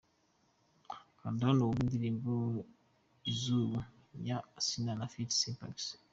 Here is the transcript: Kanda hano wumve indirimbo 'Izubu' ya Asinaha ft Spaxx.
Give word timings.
Kanda 1.19 1.41
hano 1.49 1.61
wumve 1.67 1.81
indirimbo 1.85 2.31
'Izubu' 3.27 3.87
ya 4.27 4.37
Asinaha 4.59 5.05
ft 5.11 5.29
Spaxx. 5.39 5.81